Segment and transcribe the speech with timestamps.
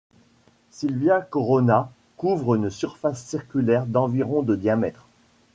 [0.71, 5.05] Silvia Corona couvre une surface circulaire d'environ de diamètre.